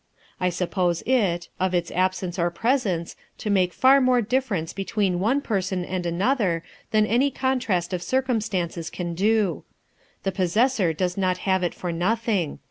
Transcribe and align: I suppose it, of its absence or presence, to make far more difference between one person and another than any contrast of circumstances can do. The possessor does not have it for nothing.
I 0.39 0.49
suppose 0.49 1.03
it, 1.05 1.49
of 1.59 1.75
its 1.75 1.91
absence 1.91 2.39
or 2.39 2.49
presence, 2.49 3.15
to 3.37 3.51
make 3.51 3.71
far 3.71 4.01
more 4.01 4.19
difference 4.19 4.73
between 4.73 5.19
one 5.19 5.41
person 5.41 5.85
and 5.85 6.07
another 6.07 6.63
than 6.89 7.05
any 7.05 7.29
contrast 7.29 7.93
of 7.93 8.01
circumstances 8.01 8.89
can 8.89 9.13
do. 9.13 9.63
The 10.23 10.31
possessor 10.31 10.91
does 10.91 11.17
not 11.17 11.37
have 11.45 11.61
it 11.61 11.75
for 11.75 11.91
nothing. 11.91 12.57